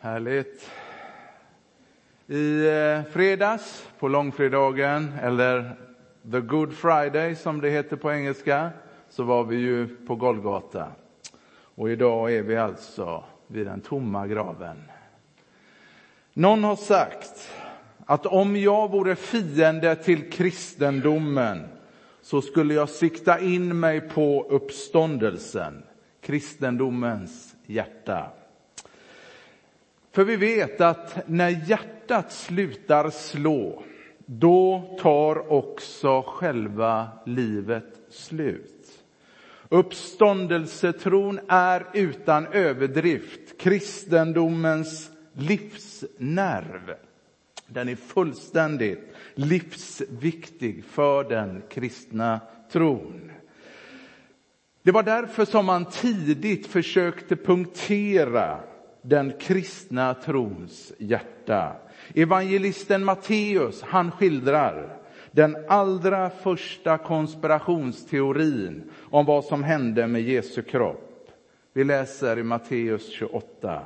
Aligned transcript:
Härligt. 0.00 0.70
I 2.26 2.66
eh, 2.66 3.02
fredags, 3.12 3.86
på 3.98 4.08
långfredagen, 4.08 5.12
eller 5.22 5.76
the 6.32 6.40
good 6.40 6.72
friday 6.72 7.34
som 7.34 7.60
det 7.60 7.70
heter 7.70 7.96
på 7.96 8.12
engelska, 8.12 8.70
så 9.08 9.22
var 9.22 9.44
vi 9.44 9.56
ju 9.56 9.96
på 10.06 10.14
Golgata. 10.14 10.86
Och 11.74 11.90
idag 11.90 12.32
är 12.32 12.42
vi 12.42 12.56
alltså 12.56 13.24
vid 13.46 13.66
den 13.66 13.80
tomma 13.80 14.26
graven. 14.26 14.82
Någon 16.32 16.64
har 16.64 16.76
sagt 16.76 17.50
att 18.06 18.26
om 18.26 18.56
jag 18.56 18.90
vore 18.90 19.16
fiende 19.16 19.96
till 19.96 20.30
kristendomen 20.30 21.68
så 22.22 22.42
skulle 22.42 22.74
jag 22.74 22.88
sikta 22.88 23.40
in 23.40 23.80
mig 23.80 24.00
på 24.00 24.46
uppståndelsen, 24.50 25.82
kristendomens 26.20 27.54
hjärta. 27.66 28.30
För 30.16 30.24
vi 30.24 30.36
vet 30.36 30.80
att 30.80 31.28
när 31.28 31.48
hjärtat 31.68 32.32
slutar 32.32 33.10
slå, 33.10 33.82
då 34.26 34.96
tar 35.00 35.52
också 35.52 36.22
själva 36.26 37.08
livet 37.26 38.00
slut. 38.10 39.04
Uppståndelsetron 39.68 41.40
är 41.48 41.86
utan 41.94 42.46
överdrift 42.46 43.60
kristendomens 43.60 45.10
livsnerv. 45.32 46.94
Den 47.66 47.88
är 47.88 47.96
fullständigt 47.96 49.14
livsviktig 49.34 50.84
för 50.84 51.24
den 51.24 51.62
kristna 51.70 52.40
tron. 52.72 53.30
Det 54.82 54.92
var 54.92 55.02
därför 55.02 55.44
som 55.44 55.66
man 55.66 55.84
tidigt 55.84 56.66
försökte 56.66 57.36
punktera 57.36 58.60
den 59.08 59.32
kristna 59.38 60.14
trons 60.14 60.92
hjärta. 60.98 61.76
Evangelisten 62.14 63.04
Matteus, 63.04 63.82
han 63.82 64.10
skildrar 64.10 64.98
den 65.30 65.56
allra 65.68 66.30
första 66.30 66.98
konspirationsteorin 66.98 68.90
om 69.10 69.26
vad 69.26 69.44
som 69.44 69.64
hände 69.64 70.06
med 70.06 70.22
Jesu 70.22 70.62
kropp. 70.62 71.30
Vi 71.72 71.84
läser 71.84 72.38
i 72.38 72.42
Matteus 72.42 73.10
28. 73.12 73.82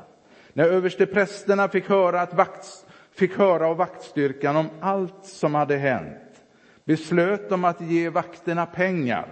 När 0.53 0.64
översteprästerna 0.64 1.69
fick 1.69 1.89
höra, 1.89 2.20
att 2.20 2.34
vakt, 2.34 2.87
fick 3.12 3.39
höra 3.39 3.66
av 3.66 3.77
vaktstyrkan 3.77 4.56
om 4.56 4.66
allt 4.81 5.25
som 5.25 5.55
hade 5.55 5.77
hänt 5.77 6.42
beslöt 6.84 7.48
de 7.48 7.64
att 7.64 7.81
ge 7.81 8.09
vakterna 8.09 8.66
pengar 8.66 9.27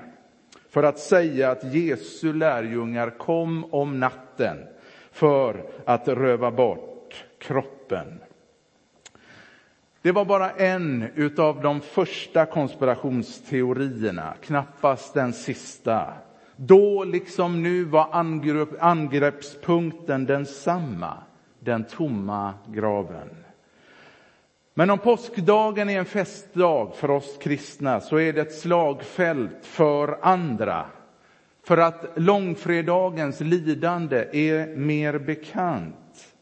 för 0.71 0.83
att 0.83 0.99
säga 0.99 1.51
att 1.51 1.75
Jesu 1.75 2.33
lärjungar 2.33 3.11
kom 3.11 3.75
om 3.75 4.01
natten 4.01 4.59
för 5.19 5.65
att 5.85 6.09
röva 6.09 6.51
bort 6.51 7.25
kroppen. 7.39 8.21
Det 10.03 10.13
var 10.13 10.25
bara 10.25 10.51
en 10.51 11.11
av 11.39 11.63
de 11.63 11.81
första 11.81 12.47
konspirationsteorierna, 12.47 14.35
knappast 14.43 15.15
den 15.15 15.33
sista. 15.33 16.13
Då 16.57 17.05
liksom 17.05 17.63
nu 17.63 17.85
var 17.85 18.09
angrepp, 18.13 18.69
angreppspunkten 18.81 20.27
densamma, 20.27 21.15
den 21.61 21.85
tomma 21.85 22.55
graven. 22.67 23.45
Men 24.75 24.91
om 24.91 24.99
påskdagen 24.99 25.91
är 25.91 25.99
en 25.99 26.05
festdag 26.05 26.95
för 26.95 27.11
oss 27.11 27.39
kristna 27.41 28.01
så 28.01 28.17
är 28.17 28.33
det 28.33 28.41
ett 28.41 28.55
slagfält 28.55 29.67
för 29.67 30.19
andra 30.23 30.87
för 31.69 31.77
att 31.77 32.05
långfredagens 32.15 33.41
lidande 33.41 34.27
är 34.33 34.77
mer 34.77 35.19
bekant. 35.19 36.35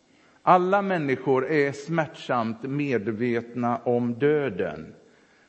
Alla 0.42 0.82
människor 0.82 1.50
är 1.50 1.72
smärtsamt 1.72 2.62
medvetna 2.62 3.76
om 3.84 4.14
döden. 4.14 4.94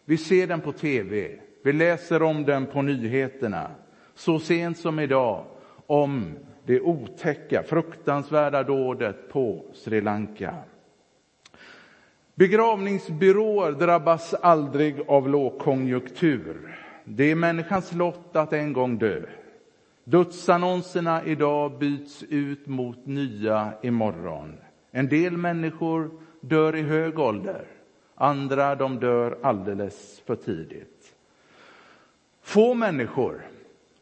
Vi 0.06 0.18
ser 0.18 0.48
den 0.48 0.62
på 0.62 0.72
tv, 0.72 1.40
vi 1.64 1.74
läser 1.74 2.22
om 2.22 2.46
den 2.46 2.66
på 2.66 2.82
nyheterna. 2.82 3.72
Så 4.16 4.40
sent 4.40 4.78
som 4.78 5.00
idag 5.00 5.46
om 5.88 6.36
det 6.66 6.82
otäcka, 6.82 7.64
fruktansvärda 7.64 8.64
dådet 8.64 9.30
på 9.30 9.66
Sri 9.74 10.02
Lanka. 10.02 10.56
Begravningsbyråer 12.36 13.72
drabbas 13.72 14.34
aldrig 14.34 14.96
av 15.08 15.30
lågkonjunktur. 15.30 16.78
Det 17.04 17.32
är 17.32 17.36
människans 17.36 17.94
lott 17.94 18.36
att 18.36 18.54
en 18.54 18.74
gång 18.74 18.98
dö. 18.98 19.22
Dödsannonserna 20.10 21.26
idag 21.26 21.80
byts 21.80 22.24
ut 22.30 22.68
mot 22.68 23.06
nya 23.06 23.74
imorgon. 23.82 24.58
En 24.92 25.08
del 25.10 25.38
människor 25.38 26.12
dör 26.42 26.76
i 26.76 26.82
hög 26.82 27.20
ålder, 27.20 27.66
andra 28.16 28.76
de 28.76 29.00
dör 29.00 29.38
alldeles 29.44 30.22
för 30.26 30.36
tidigt. 30.36 31.16
Få 32.42 32.74
människor 32.74 33.48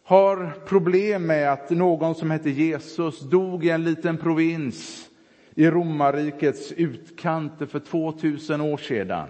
har 0.04 0.52
problem 0.66 1.26
med 1.26 1.52
att 1.52 1.70
någon 1.70 2.16
som 2.16 2.32
hette 2.32 2.50
Jesus 2.50 3.20
dog 3.20 3.66
i 3.66 3.70
en 3.70 3.84
liten 3.84 4.18
provins 4.18 5.10
i 5.56 5.70
romarrikets 5.70 6.72
utkanter 6.72 7.66
för 7.66 7.80
2000 7.80 8.62
år 8.62 8.78
sedan. 8.78 9.28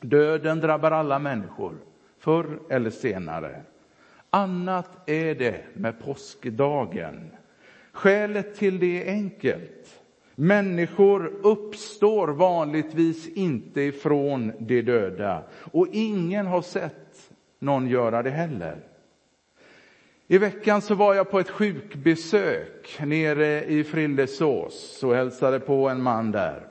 Döden 0.00 0.60
drabbar 0.60 0.90
alla 0.90 1.18
människor, 1.18 1.74
förr 2.18 2.58
eller 2.70 2.90
senare. 2.90 3.62
Annat 4.30 5.08
är 5.10 5.34
det 5.34 5.64
med 5.74 6.00
påskdagen. 6.00 7.30
Skälet 7.92 8.54
till 8.54 8.78
det 8.78 9.08
är 9.08 9.12
enkelt. 9.12 10.00
Människor 10.34 11.32
uppstår 11.42 12.28
vanligtvis 12.28 13.28
inte 13.28 13.80
ifrån 13.80 14.52
de 14.58 14.82
döda 14.82 15.42
och 15.72 15.86
ingen 15.92 16.46
har 16.46 16.62
sett 16.62 17.30
någon 17.58 17.88
göra 17.88 18.22
det 18.22 18.30
heller. 18.30 18.76
I 20.26 20.38
veckan 20.38 20.82
så 20.82 20.94
var 20.94 21.14
jag 21.14 21.30
på 21.30 21.40
ett 21.40 21.50
sjukbesök 21.50 23.00
nere 23.04 23.64
i 23.64 23.84
Frillesås 23.84 25.02
och 25.02 25.14
hälsade 25.14 25.60
på 25.60 25.88
en 25.88 26.02
man 26.02 26.32
där. 26.32 26.66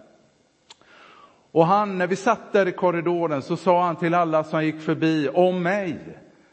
Och 1.52 1.66
han, 1.66 1.98
när 1.98 2.08
vi 2.08 2.16
satt 2.16 2.54
där 2.54 2.68
i 2.68 2.72
korridoren 2.72 3.42
så 3.42 3.58
sa 3.58 3.84
han 3.84 3.96
till 3.96 4.14
alla 4.14 4.44
som 4.44 4.66
gick 4.66 4.82
förbi 4.82 5.30
om 5.30 5.64
mig 5.64 5.98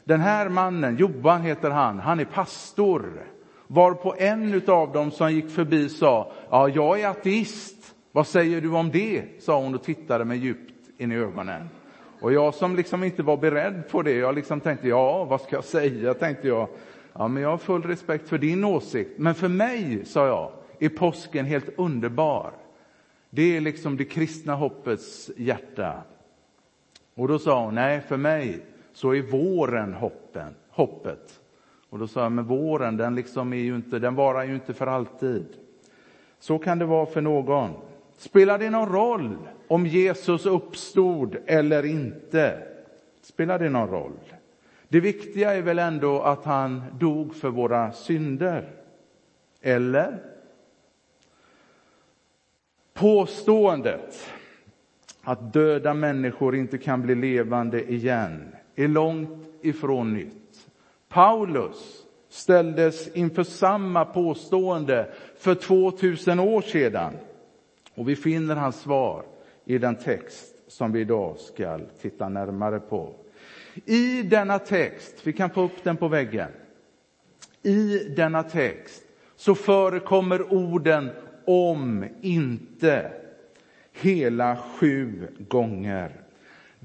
den 0.06 0.20
här 0.20 0.48
mannen, 0.48 0.96
Johan 0.96 1.42
heter 1.42 1.70
han, 1.70 1.98
han 1.98 2.20
är 2.20 2.24
pastor. 2.24 3.26
Var 3.66 3.94
på 3.94 4.14
en 4.18 4.62
av 4.66 4.92
dem 4.92 5.10
som 5.10 5.32
gick 5.32 5.50
förbi 5.50 5.88
sa, 5.88 6.32
ja, 6.50 6.68
jag 6.68 7.00
är 7.00 7.08
ateist. 7.08 7.94
Vad 8.12 8.26
säger 8.26 8.60
du 8.60 8.70
om 8.70 8.90
det? 8.90 9.42
sa 9.42 9.60
hon 9.60 9.74
och 9.74 9.82
tittade 9.82 10.24
mig 10.24 10.38
djupt 10.38 10.72
in 10.98 11.12
i 11.12 11.16
ögonen. 11.16 11.68
Och 12.20 12.32
jag 12.32 12.54
som 12.54 12.76
liksom 12.76 13.04
inte 13.04 13.22
var 13.22 13.36
beredd 13.36 13.88
på 13.90 14.02
det, 14.02 14.12
jag 14.12 14.34
liksom 14.34 14.60
tänkte, 14.60 14.88
ja, 14.88 15.24
vad 15.24 15.40
ska 15.40 15.56
jag 15.56 15.64
säga? 15.64 16.14
Tänkte 16.14 16.48
jag, 16.48 16.68
ja, 17.12 17.28
men 17.28 17.42
jag 17.42 17.50
har 17.50 17.58
full 17.58 17.82
respekt 17.82 18.28
för 18.28 18.38
din 18.38 18.64
åsikt. 18.64 19.18
Men 19.18 19.34
för 19.34 19.48
mig, 19.48 20.04
sa 20.04 20.26
jag, 20.26 20.52
är 20.78 20.88
påsken 20.88 21.46
helt 21.46 21.78
underbar. 21.78 22.52
Det 23.30 23.56
är 23.56 23.60
liksom 23.60 23.96
det 23.96 24.04
kristna 24.04 24.54
hoppets 24.54 25.30
hjärta. 25.36 26.02
Och 27.14 27.28
då 27.28 27.38
sa 27.38 27.64
hon, 27.64 27.74
nej, 27.74 28.00
för 28.00 28.16
mig 28.16 28.62
så 28.96 29.14
är 29.14 29.22
våren 29.22 29.94
hoppen, 29.94 30.54
hoppet. 30.70 31.40
Och 31.90 31.98
då 31.98 32.06
sa 32.06 32.22
jag, 32.22 32.32
men 32.32 32.44
våren 32.44 32.96
den, 32.96 33.14
liksom 33.14 33.52
är 33.52 33.56
ju 33.56 33.76
inte, 33.76 33.98
den 33.98 34.14
varar 34.14 34.44
ju 34.44 34.54
inte 34.54 34.74
för 34.74 34.86
alltid. 34.86 35.46
Så 36.38 36.58
kan 36.58 36.78
det 36.78 36.84
vara 36.84 37.06
för 37.06 37.20
någon. 37.20 37.70
Spelar 38.16 38.58
det 38.58 38.70
någon 38.70 38.92
roll 38.92 39.36
om 39.68 39.86
Jesus 39.86 40.46
uppstod 40.46 41.36
eller 41.46 41.86
inte? 41.86 42.62
Spelar 43.20 43.58
det 43.58 43.68
någon 43.68 43.88
roll? 43.88 44.18
Det 44.88 45.00
viktiga 45.00 45.54
är 45.54 45.62
väl 45.62 45.78
ändå 45.78 46.22
att 46.22 46.44
han 46.44 46.82
dog 46.98 47.34
för 47.34 47.48
våra 47.48 47.92
synder? 47.92 48.70
Eller? 49.60 50.18
Påståendet 52.94 54.30
att 55.22 55.52
döda 55.52 55.94
människor 55.94 56.56
inte 56.56 56.78
kan 56.78 57.02
bli 57.02 57.14
levande 57.14 57.92
igen 57.92 58.55
är 58.76 58.88
långt 58.88 59.50
ifrån 59.62 60.14
nytt. 60.14 60.68
Paulus 61.08 62.02
ställdes 62.28 63.08
inför 63.16 63.42
samma 63.42 64.04
påstående 64.04 65.12
för 65.38 65.54
2000 65.54 66.40
år 66.40 66.62
sedan. 66.62 67.12
Och 67.94 68.08
vi 68.08 68.16
finner 68.16 68.56
hans 68.56 68.80
svar 68.80 69.24
i 69.64 69.78
den 69.78 69.96
text 69.96 70.54
som 70.68 70.92
vi 70.92 71.00
idag 71.00 71.38
ska 71.38 71.78
titta 72.00 72.28
närmare 72.28 72.80
på. 72.80 73.14
I 73.84 74.22
denna 74.22 74.58
text, 74.58 75.20
vi 75.24 75.32
kan 75.32 75.50
få 75.50 75.62
upp 75.62 75.82
den 75.84 75.96
på 75.96 76.08
väggen. 76.08 76.48
I 77.62 77.98
denna 77.98 78.42
text 78.42 79.02
så 79.36 79.54
förekommer 79.54 80.52
orden 80.52 81.10
om 81.46 82.04
inte 82.20 83.12
hela 83.92 84.56
sju 84.56 85.28
gånger. 85.38 86.25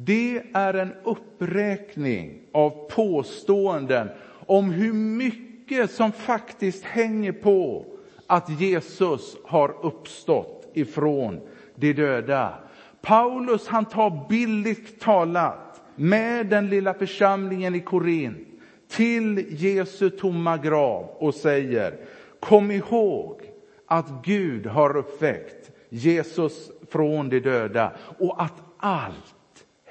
Det 0.05 0.43
är 0.53 0.73
en 0.73 0.93
uppräkning 1.03 2.41
av 2.51 2.89
påståenden 2.89 4.09
om 4.45 4.69
hur 4.71 4.93
mycket 4.93 5.91
som 5.91 6.11
faktiskt 6.11 6.83
hänger 6.83 7.31
på 7.31 7.85
att 8.27 8.61
Jesus 8.61 9.37
har 9.45 9.75
uppstått 9.85 10.71
ifrån 10.73 11.39
de 11.75 11.93
döda. 11.93 12.53
Paulus 13.01 13.67
han 13.67 13.85
tar 13.85 14.25
billigt 14.29 14.99
talat 15.01 15.81
med 15.95 16.47
den 16.47 16.69
lilla 16.69 16.93
församlingen 16.93 17.75
i 17.75 17.79
Korint 17.79 18.47
till 18.87 19.45
Jesu 19.49 20.09
tomma 20.09 20.57
grav 20.57 21.05
och 21.09 21.33
säger 21.35 21.97
Kom 22.39 22.71
ihåg 22.71 23.41
att 23.85 24.07
Gud 24.23 24.65
har 24.65 24.97
uppväckt 24.97 25.71
Jesus 25.89 26.71
från 26.89 27.29
de 27.29 27.39
döda 27.39 27.91
och 28.19 28.43
att 28.43 28.63
allt 28.77 29.35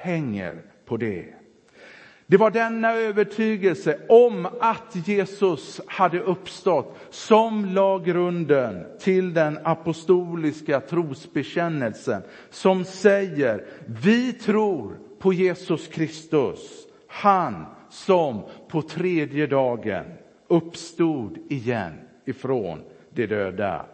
hänger 0.01 0.63
på 0.85 0.97
det. 0.97 1.25
Det 2.27 2.37
var 2.37 2.51
denna 2.51 2.93
övertygelse 2.93 3.99
om 4.09 4.49
att 4.61 5.09
Jesus 5.09 5.81
hade 5.87 6.21
uppstått 6.21 6.99
som 7.11 7.65
la 7.65 7.99
grunden 7.99 8.87
till 9.01 9.35
den 9.35 9.59
apostoliska 9.65 10.81
trosbekännelsen 10.81 12.23
som 12.51 12.85
säger 12.85 13.65
vi 13.87 14.33
tror 14.33 14.99
på 15.19 15.33
Jesus 15.33 15.87
Kristus, 15.87 16.87
han 17.07 17.67
som 17.89 18.43
på 18.69 18.83
tredje 18.83 19.47
dagen 19.47 20.05
uppstod 20.49 21.39
igen 21.49 21.93
ifrån 22.25 22.83
de 23.11 23.27
döda. 23.27 23.87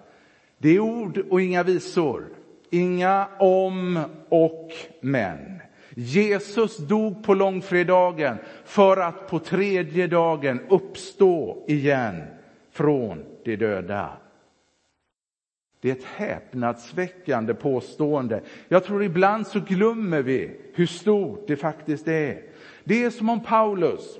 Det 0.58 0.68
är 0.68 0.80
ord 0.80 1.18
och 1.30 1.40
inga 1.40 1.62
visor, 1.62 2.24
inga 2.70 3.28
om 3.38 4.04
och 4.28 4.70
men. 5.00 5.65
Jesus 5.98 6.76
dog 6.76 7.24
på 7.24 7.34
långfredagen 7.34 8.36
för 8.64 8.96
att 8.96 9.28
på 9.28 9.38
tredje 9.38 10.06
dagen 10.06 10.60
uppstå 10.68 11.64
igen 11.68 12.22
från 12.70 13.24
de 13.44 13.56
döda. 13.56 14.12
Det 15.80 15.90
är 15.90 15.94
ett 15.94 16.04
häpnadsväckande 16.04 17.54
påstående. 17.54 18.42
Jag 18.68 18.84
tror 18.84 19.04
ibland 19.04 19.46
så 19.46 19.60
glömmer 19.60 20.22
vi 20.22 20.60
hur 20.74 20.86
stort 20.86 21.44
det 21.46 21.56
faktiskt 21.56 22.08
är. 22.08 22.42
Det 22.84 23.04
är 23.04 23.10
som 23.10 23.28
om 23.28 23.44
Paulus 23.44 24.18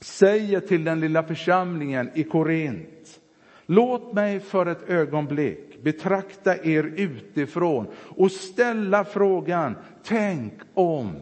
säger 0.00 0.60
till 0.60 0.84
den 0.84 1.00
lilla 1.00 1.22
församlingen 1.22 2.10
i 2.14 2.24
Korint. 2.24 3.20
Låt 3.66 4.12
mig 4.12 4.40
för 4.40 4.66
ett 4.66 4.88
ögonblick 4.88 5.69
betrakta 5.82 6.56
er 6.56 6.84
utifrån 6.96 7.86
och 8.16 8.32
ställa 8.32 9.04
frågan, 9.04 9.76
tänk 10.04 10.52
om 10.74 11.16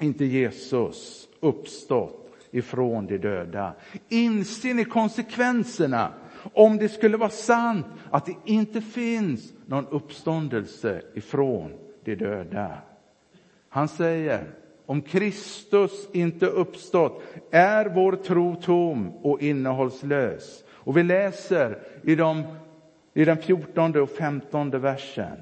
inte 0.00 0.24
Jesus 0.24 1.28
uppstått 1.40 2.36
ifrån 2.50 3.06
de 3.06 3.18
döda. 3.18 3.74
Inser 4.08 4.74
ni 4.74 4.84
konsekvenserna 4.84 6.12
om 6.52 6.76
det 6.76 6.88
skulle 6.88 7.16
vara 7.16 7.30
sant 7.30 7.86
att 8.10 8.26
det 8.26 8.36
inte 8.44 8.80
finns 8.80 9.52
någon 9.66 9.86
uppståndelse 9.86 11.02
ifrån 11.14 11.72
de 12.04 12.14
döda? 12.14 12.72
Han 13.68 13.88
säger, 13.88 14.54
om 14.86 15.02
Kristus 15.02 16.08
inte 16.12 16.46
uppstått 16.46 17.22
är 17.50 17.86
vår 17.86 18.12
tro 18.12 18.56
tom 18.56 19.12
och 19.22 19.42
innehållslös. 19.42 20.64
Och 20.70 20.96
vi 20.96 21.02
läser 21.02 21.78
i, 22.02 22.14
de, 22.14 22.42
i 23.14 23.24
den 23.24 23.36
fjortonde 23.36 24.00
och 24.00 24.10
femtonde 24.10 24.78
versen. 24.78 25.38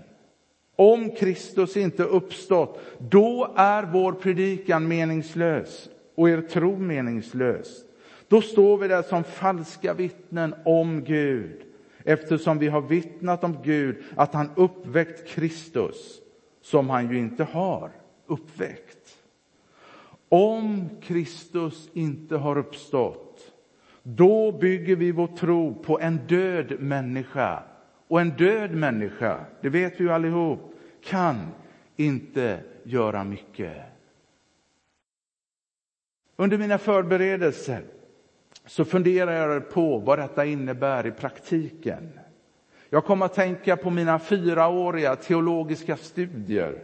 Om 0.76 1.10
Kristus 1.10 1.76
inte 1.76 2.02
uppstått, 2.02 2.80
då 2.98 3.52
är 3.56 3.82
vår 3.82 4.12
predikan 4.12 4.88
meningslös 4.88 5.88
och 6.14 6.30
er 6.30 6.40
tro 6.40 6.76
meningslös. 6.76 7.84
Då 8.28 8.40
står 8.40 8.78
vi 8.78 8.88
där 8.88 9.02
som 9.02 9.24
falska 9.24 9.94
vittnen 9.94 10.54
om 10.64 11.04
Gud 11.04 11.62
eftersom 12.04 12.58
vi 12.58 12.68
har 12.68 12.80
vittnat 12.80 13.44
om 13.44 13.56
Gud 13.64 14.02
att 14.16 14.34
han 14.34 14.50
uppväckt 14.56 15.28
Kristus 15.28 16.20
som 16.62 16.90
han 16.90 17.10
ju 17.10 17.18
inte 17.18 17.44
har 17.44 17.90
uppväckt. 18.26 19.16
Om 20.28 20.88
Kristus 21.02 21.88
inte 21.92 22.36
har 22.36 22.58
uppstått, 22.58 23.31
då 24.02 24.52
bygger 24.52 24.96
vi 24.96 25.12
vår 25.12 25.26
tro 25.26 25.74
på 25.74 26.00
en 26.00 26.16
död 26.16 26.80
människa. 26.80 27.62
Och 28.08 28.20
en 28.20 28.30
död 28.30 28.70
människa, 28.70 29.44
det 29.60 29.68
vet 29.68 30.00
vi 30.00 30.04
ju 30.04 30.12
allihop, 30.12 30.74
kan 31.04 31.46
inte 31.96 32.60
göra 32.84 33.24
mycket. 33.24 33.76
Under 36.36 36.58
mina 36.58 36.78
förberedelser 36.78 37.84
så 38.66 38.84
funderar 38.84 39.32
jag 39.32 39.70
på 39.70 39.98
vad 39.98 40.18
detta 40.18 40.44
innebär 40.44 41.06
i 41.06 41.10
praktiken. 41.10 42.18
Jag 42.90 43.04
kom 43.04 43.22
att 43.22 43.34
tänka 43.34 43.76
på 43.76 43.90
mina 43.90 44.18
fyraåriga 44.18 45.16
teologiska 45.16 45.96
studier. 45.96 46.82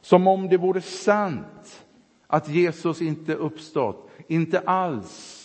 Som 0.00 0.26
om 0.26 0.48
det 0.48 0.56
vore 0.56 0.80
sant 0.80 1.84
att 2.26 2.48
Jesus 2.48 3.02
inte 3.02 3.34
uppstått, 3.34 4.10
inte 4.28 4.60
alls 4.60 5.37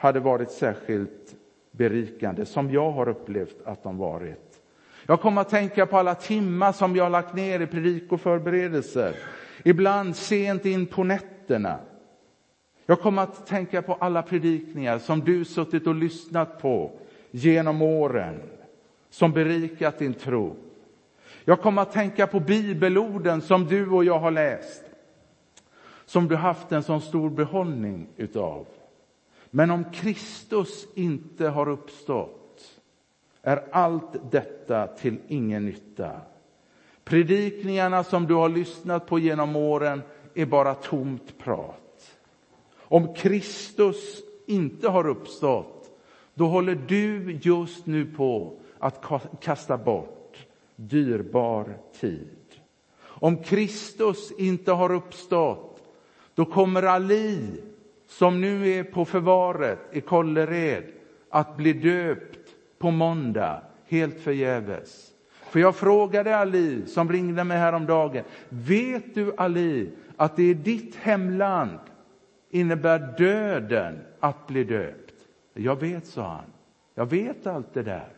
hade 0.00 0.20
varit 0.20 0.50
särskilt 0.50 1.36
berikande, 1.70 2.46
som 2.46 2.70
jag 2.70 2.90
har 2.90 3.08
upplevt 3.08 3.56
att 3.64 3.82
de 3.82 3.98
varit. 3.98 4.60
Jag 5.06 5.20
kom 5.20 5.38
att 5.38 5.48
tänka 5.48 5.86
på 5.86 5.98
alla 5.98 6.14
timmar 6.14 6.72
som 6.72 6.96
jag 6.96 7.04
har 7.04 7.10
lagt 7.10 7.34
ner 7.34 7.60
i 7.60 7.66
predikoförberedelser, 7.66 9.14
ibland 9.64 10.16
sent 10.16 10.66
in 10.66 10.86
på 10.86 11.04
nätterna. 11.04 11.78
Jag 12.86 13.00
kom 13.00 13.18
att 13.18 13.46
tänka 13.46 13.82
på 13.82 13.94
alla 13.94 14.22
predikningar 14.22 14.98
som 14.98 15.20
du 15.20 15.44
suttit 15.44 15.86
och 15.86 15.94
lyssnat 15.94 16.62
på 16.62 16.90
genom 17.30 17.82
åren, 17.82 18.40
som 19.10 19.32
berikat 19.32 19.98
din 19.98 20.14
tro. 20.14 20.56
Jag 21.44 21.60
kom 21.60 21.78
att 21.78 21.92
tänka 21.92 22.26
på 22.26 22.40
bibelorden 22.40 23.40
som 23.40 23.66
du 23.66 23.90
och 23.90 24.04
jag 24.04 24.18
har 24.18 24.30
läst 24.30 24.82
som 26.06 26.28
du 26.28 26.36
haft 26.36 26.72
en 26.72 26.82
så 26.82 27.00
stor 27.00 27.30
behållning 27.30 28.08
utav. 28.16 28.66
Men 29.50 29.70
om 29.70 29.84
Kristus 29.92 30.86
inte 30.94 31.48
har 31.48 31.68
uppstått 31.68 32.80
är 33.42 33.64
allt 33.72 34.30
detta 34.30 34.86
till 34.86 35.18
ingen 35.28 35.64
nytta. 35.66 36.20
Predikningarna 37.04 38.04
som 38.04 38.26
du 38.26 38.34
har 38.34 38.48
lyssnat 38.48 39.06
på 39.06 39.18
genom 39.18 39.56
åren 39.56 40.02
är 40.34 40.46
bara 40.46 40.74
tomt 40.74 41.38
prat. 41.38 42.16
Om 42.78 43.14
Kristus 43.14 44.22
inte 44.46 44.88
har 44.88 45.06
uppstått, 45.06 45.90
då 46.34 46.46
håller 46.46 46.74
du 46.88 47.38
just 47.42 47.86
nu 47.86 48.06
på 48.06 48.52
att 48.78 49.04
kasta 49.40 49.78
bort 49.78 50.46
dyrbar 50.76 51.78
tid. 52.00 52.36
Om 53.02 53.42
Kristus 53.42 54.32
inte 54.38 54.72
har 54.72 54.92
uppstått, 54.92 55.82
då 56.34 56.44
kommer 56.44 56.82
Ali, 56.82 57.62
som 58.10 58.40
nu 58.40 58.68
är 58.68 58.84
på 58.84 59.04
förvaret 59.04 59.78
i 59.92 60.00
Kållered, 60.00 60.84
att 61.28 61.56
bli 61.56 61.72
döpt 61.72 62.54
på 62.78 62.90
måndag, 62.90 63.62
helt 63.86 64.20
förgäves. 64.20 65.12
För 65.30 65.60
jag 65.60 65.76
frågade 65.76 66.36
Ali, 66.36 66.86
som 66.86 67.12
ringde 67.12 67.44
mig 67.44 67.58
häromdagen, 67.58 68.24
vet 68.48 69.14
du 69.14 69.32
Ali, 69.36 69.90
att 70.16 70.36
det 70.36 70.42
i 70.42 70.54
ditt 70.54 70.96
hemland 70.96 71.78
innebär 72.50 73.14
döden 73.18 73.98
att 74.20 74.46
bli 74.46 74.64
döpt? 74.64 75.14
Jag 75.54 75.80
vet, 75.80 76.06
sa 76.06 76.28
han. 76.28 76.52
Jag 76.94 77.06
vet 77.06 77.46
allt 77.46 77.74
det 77.74 77.82
där. 77.82 78.12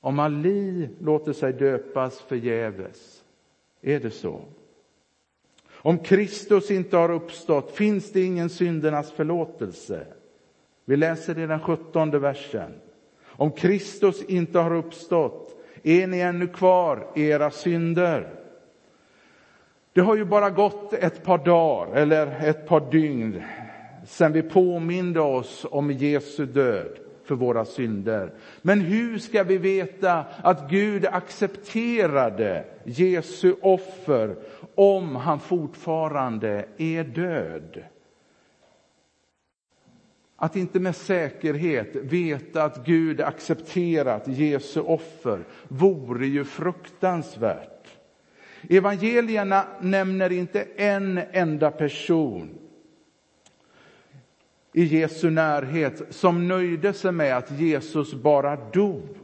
Om 0.00 0.18
Ali 0.18 0.88
låter 1.00 1.32
sig 1.32 1.52
döpas 1.52 2.20
förgäves, 2.20 3.24
är 3.80 4.00
det 4.00 4.10
så? 4.10 4.40
Om 5.86 5.98
Kristus 5.98 6.70
inte 6.70 6.96
har 6.96 7.10
uppstått 7.10 7.70
finns 7.70 8.12
det 8.12 8.22
ingen 8.22 8.48
syndernas 8.48 9.12
förlåtelse. 9.12 10.06
Vi 10.84 10.96
läser 10.96 11.38
i 11.38 11.46
den 11.46 11.60
sjuttonde 11.60 12.18
versen. 12.18 12.72
Om 13.24 13.50
Kristus 13.50 14.22
inte 14.22 14.58
har 14.58 14.74
uppstått 14.74 15.56
är 15.82 16.06
ni 16.06 16.20
ännu 16.20 16.46
kvar 16.46 17.06
i 17.14 17.26
era 17.26 17.50
synder. 17.50 18.34
Det 19.92 20.00
har 20.00 20.16
ju 20.16 20.24
bara 20.24 20.50
gått 20.50 20.92
ett 20.92 21.24
par 21.24 21.38
dagar 21.38 21.96
eller 21.96 22.48
ett 22.48 22.66
par 22.66 22.90
dygn 22.90 23.42
sedan 24.06 24.32
vi 24.32 24.42
påminde 24.42 25.20
oss 25.20 25.66
om 25.70 25.90
Jesu 25.90 26.46
död 26.46 26.98
för 27.24 27.34
våra 27.34 27.64
synder. 27.64 28.32
Men 28.62 28.80
hur 28.80 29.18
ska 29.18 29.42
vi 29.42 29.58
veta 29.58 30.24
att 30.42 30.70
Gud 30.70 31.06
accepterade 31.06 32.64
Jesu 32.84 33.54
offer 33.62 34.36
om 34.74 35.16
han 35.16 35.40
fortfarande 35.40 36.64
är 36.76 37.04
död? 37.04 37.84
Att 40.36 40.56
inte 40.56 40.80
med 40.80 40.96
säkerhet 40.96 41.96
veta 41.96 42.64
att 42.64 42.86
Gud 42.86 43.20
accepterat 43.20 44.28
Jesu 44.28 44.80
offer 44.80 45.44
vore 45.68 46.26
ju 46.26 46.44
fruktansvärt. 46.44 47.88
Evangelierna 48.70 49.64
nämner 49.80 50.32
inte 50.32 50.66
en 50.76 51.20
enda 51.32 51.70
person 51.70 52.58
i 54.76 54.84
Jesu 54.84 55.30
närhet 55.30 56.02
som 56.10 56.48
nöjde 56.48 56.92
sig 56.92 57.12
med 57.12 57.36
att 57.36 57.50
Jesus 57.50 58.14
bara 58.14 58.56
dog 58.56 59.18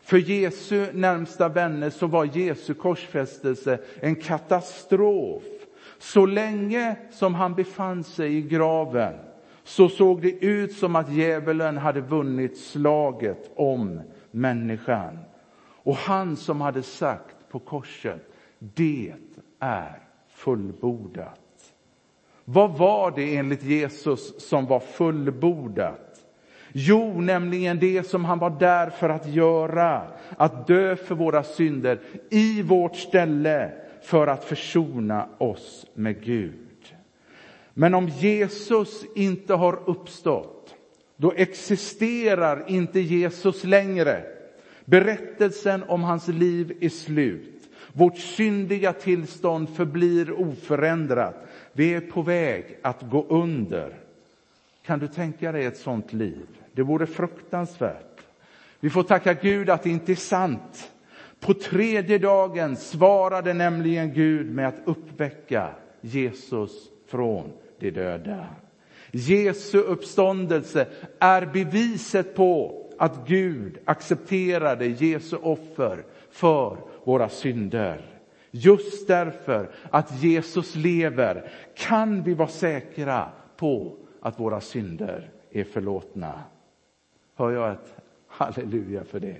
För 0.00 0.16
Jesu 0.16 0.86
närmsta 0.92 1.48
vänner 1.48 1.90
så 1.90 2.06
var 2.06 2.24
Jesu 2.24 2.74
korsfästelse 2.74 3.78
en 4.00 4.16
katastrof. 4.16 5.42
Så 5.98 6.26
länge 6.26 6.96
som 7.10 7.34
han 7.34 7.54
befann 7.54 8.04
sig 8.04 8.36
i 8.36 8.42
graven 8.42 9.14
så 9.64 9.88
såg 9.88 10.22
det 10.22 10.44
ut 10.44 10.72
som 10.72 10.96
att 10.96 11.12
djävulen 11.12 11.78
hade 11.78 12.00
vunnit 12.00 12.58
slaget 12.58 13.50
om 13.56 14.00
människan. 14.30 15.18
Och 15.60 15.96
han 15.96 16.36
som 16.36 16.60
hade 16.60 16.82
sagt 16.82 17.36
på 17.50 17.58
korset, 17.58 18.28
det 18.58 19.14
är 19.58 19.98
fullbordat. 20.28 21.43
Vad 22.44 22.78
var 22.78 23.10
det 23.10 23.36
enligt 23.36 23.62
Jesus 23.62 24.48
som 24.48 24.66
var 24.66 24.80
fullbordat? 24.80 26.20
Jo, 26.72 27.20
nämligen 27.20 27.78
det 27.78 28.06
som 28.06 28.24
han 28.24 28.38
var 28.38 28.50
där 28.50 28.90
för 28.90 29.08
att 29.08 29.26
göra, 29.28 30.02
att 30.36 30.66
dö 30.66 30.96
för 30.96 31.14
våra 31.14 31.42
synder 31.42 32.00
i 32.30 32.62
vårt 32.62 32.96
ställe 32.96 33.72
för 34.02 34.26
att 34.26 34.44
försona 34.44 35.28
oss 35.38 35.86
med 35.94 36.24
Gud. 36.24 36.94
Men 37.74 37.94
om 37.94 38.08
Jesus 38.08 39.04
inte 39.14 39.54
har 39.54 39.78
uppstått, 39.86 40.74
då 41.16 41.32
existerar 41.36 42.64
inte 42.68 43.00
Jesus 43.00 43.64
längre. 43.64 44.22
Berättelsen 44.84 45.82
om 45.82 46.02
hans 46.02 46.28
liv 46.28 46.76
är 46.80 46.88
slut. 46.88 47.68
Vårt 47.92 48.18
syndiga 48.18 48.92
tillstånd 48.92 49.68
förblir 49.68 50.40
oförändrat. 50.40 51.46
Vi 51.76 51.94
är 51.94 52.00
på 52.00 52.22
väg 52.22 52.78
att 52.82 53.02
gå 53.02 53.26
under. 53.28 53.94
Kan 54.82 54.98
du 54.98 55.08
tänka 55.08 55.52
dig 55.52 55.64
ett 55.64 55.76
sånt 55.76 56.12
liv? 56.12 56.46
Det 56.72 56.82
vore 56.82 57.06
fruktansvärt. 57.06 58.20
Vi 58.80 58.90
får 58.90 59.02
tacka 59.02 59.34
Gud 59.34 59.70
att 59.70 59.82
det 59.82 59.90
inte 59.90 60.12
är 60.12 60.16
sant. 60.16 60.92
På 61.40 61.54
tredje 61.54 62.18
dagen 62.18 62.76
svarade 62.76 63.54
nämligen 63.54 64.12
Gud 64.12 64.54
med 64.54 64.68
att 64.68 64.80
uppväcka 64.84 65.70
Jesus 66.00 66.70
från 67.08 67.52
de 67.78 67.90
döda. 67.90 68.46
Jesu 69.10 69.78
uppståndelse 69.78 70.86
är 71.18 71.46
beviset 71.46 72.34
på 72.34 72.82
att 72.98 73.28
Gud 73.28 73.78
accepterade 73.84 74.86
Jesu 74.86 75.36
offer 75.36 76.04
för 76.30 76.76
våra 77.04 77.28
synder. 77.28 78.13
Just 78.56 79.08
därför 79.08 79.70
att 79.90 80.22
Jesus 80.22 80.76
lever 80.76 81.50
kan 81.76 82.22
vi 82.22 82.34
vara 82.34 82.48
säkra 82.48 83.28
på 83.56 83.96
att 84.20 84.40
våra 84.40 84.60
synder 84.60 85.30
är 85.50 85.64
förlåtna. 85.64 86.42
Hör 87.34 87.50
jag 87.50 87.72
ett 87.72 87.94
halleluja 88.26 89.04
för 89.04 89.20
det? 89.20 89.36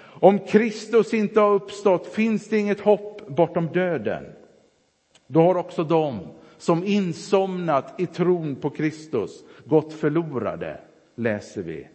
Om 0.00 0.38
Kristus 0.38 1.14
inte 1.14 1.40
har 1.40 1.54
uppstått 1.54 2.06
finns 2.06 2.48
det 2.48 2.58
inget 2.58 2.80
hopp 2.80 3.28
bortom 3.28 3.66
döden. 3.66 4.24
Då 5.26 5.42
har 5.42 5.54
också 5.54 5.84
de 5.84 6.18
som 6.58 6.84
insomnat 6.84 8.00
i 8.00 8.06
tron 8.06 8.56
på 8.56 8.70
Kristus 8.70 9.44
gått 9.64 9.92
förlorade, 9.92 10.80
läser 11.14 11.62
vi. 11.62 11.88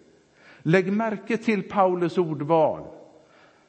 Lägg 0.61 0.93
märke 0.93 1.37
till 1.37 1.69
Paulus 1.69 2.17
ordval 2.17 2.83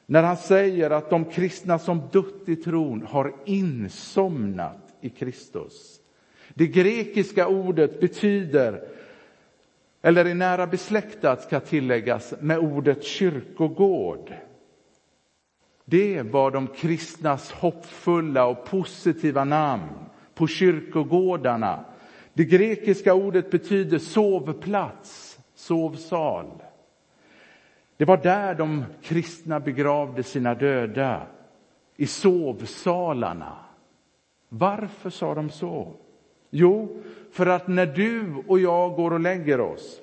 när 0.05 0.23
han 0.23 0.37
säger 0.37 0.89
att 0.89 1.09
de 1.09 1.25
kristna 1.25 1.79
som 1.79 2.01
dött 2.11 2.49
i 2.49 2.55
tron 2.55 3.05
har 3.09 3.35
insomnat 3.45 4.95
i 5.01 5.09
Kristus. 5.09 5.99
Det 6.53 6.67
grekiska 6.67 7.47
ordet 7.47 7.99
betyder, 7.99 8.87
eller 10.01 10.25
är 10.25 10.35
nära 10.35 10.67
besläktat 10.67 11.41
ska 11.41 11.59
tilläggas, 11.59 12.33
med 12.39 12.59
ordet 12.59 13.03
kyrkogård. 13.03 14.33
Det 15.85 16.21
var 16.21 16.51
de 16.51 16.67
kristnas 16.67 17.51
hoppfulla 17.51 18.45
och 18.45 18.65
positiva 18.65 19.43
namn 19.43 19.89
på 20.33 20.47
kyrkogårdarna. 20.47 21.85
Det 22.33 22.45
grekiska 22.45 23.13
ordet 23.13 23.51
betyder 23.51 23.99
sovplats, 23.99 25.39
sovsal. 25.55 26.64
Det 27.97 28.05
var 28.05 28.17
där 28.17 28.55
de 28.55 28.85
kristna 29.01 29.59
begravde 29.59 30.23
sina 30.23 30.53
döda, 30.53 31.27
i 31.95 32.07
sovsalarna. 32.07 33.57
Varför 34.49 35.09
sa 35.09 35.35
de 35.35 35.49
så? 35.49 35.91
Jo, 36.49 37.03
för 37.31 37.45
att 37.45 37.67
när 37.67 37.85
du 37.85 38.43
och 38.47 38.59
jag 38.59 38.95
går 38.95 39.13
och 39.13 39.19
lägger 39.19 39.59
oss 39.59 40.01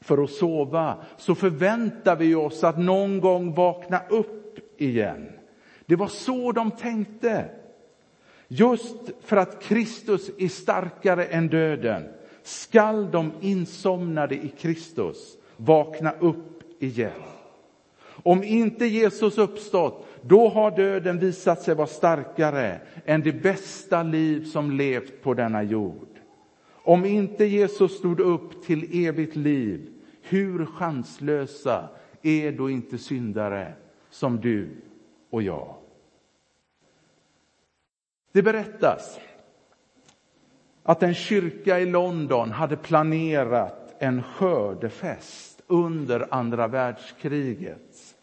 för 0.00 0.24
att 0.24 0.30
sova 0.30 0.96
så 1.16 1.34
förväntar 1.34 2.16
vi 2.16 2.34
oss 2.34 2.64
att 2.64 2.78
någon 2.78 3.20
gång 3.20 3.54
vakna 3.54 4.00
upp 4.08 4.80
igen. 4.80 5.32
Det 5.86 5.96
var 5.96 6.06
så 6.06 6.52
de 6.52 6.70
tänkte. 6.70 7.44
Just 8.48 8.96
för 9.20 9.36
att 9.36 9.62
Kristus 9.62 10.30
är 10.38 10.48
starkare 10.48 11.24
än 11.24 11.48
döden 11.48 12.08
skall 12.42 13.10
de 13.10 13.32
insomnade 13.40 14.34
i 14.34 14.48
Kristus 14.48 15.36
vakna 15.56 16.12
upp 16.20 16.49
igen. 16.82 17.22
Om 18.22 18.42
inte 18.42 18.86
Jesus 18.86 19.38
uppstått, 19.38 20.06
då 20.22 20.48
har 20.48 20.70
döden 20.70 21.18
visat 21.18 21.62
sig 21.62 21.74
vara 21.74 21.86
starkare 21.86 22.80
än 23.04 23.20
det 23.20 23.32
bästa 23.32 24.02
liv 24.02 24.44
som 24.44 24.70
levt 24.70 25.22
på 25.22 25.34
denna 25.34 25.62
jord. 25.62 26.08
Om 26.82 27.04
inte 27.04 27.44
Jesus 27.44 27.98
stod 27.98 28.20
upp 28.20 28.64
till 28.64 29.06
evigt 29.06 29.36
liv, 29.36 29.90
hur 30.22 30.66
chanslösa 30.66 31.88
är 32.22 32.52
då 32.52 32.70
inte 32.70 32.98
syndare 32.98 33.72
som 34.10 34.40
du 34.40 34.68
och 35.30 35.42
jag? 35.42 35.74
Det 38.32 38.42
berättas 38.42 39.20
att 40.82 41.02
en 41.02 41.14
kyrka 41.14 41.80
i 41.80 41.86
London 41.86 42.50
hade 42.50 42.76
planerat 42.76 43.94
en 43.98 44.22
skördefest 44.22 45.49
under 45.70 46.26
andra 46.30 46.68
världskriget. 46.68 48.16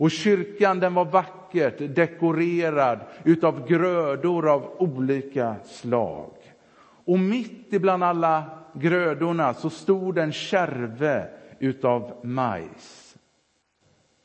Och 0.00 0.10
kyrkan 0.10 0.80
den 0.80 0.94
var 0.94 1.04
vackert 1.04 1.94
dekorerad 1.96 3.00
utav 3.24 3.68
grödor 3.68 4.48
av 4.48 4.70
olika 4.78 5.56
slag. 5.64 6.30
Och 7.04 7.18
mitt 7.18 7.72
ibland 7.72 8.04
alla 8.04 8.44
grödorna 8.74 9.54
så 9.54 9.70
stod 9.70 10.18
en 10.18 10.32
kärve 10.32 11.28
utav 11.58 12.12
majs. 12.22 13.16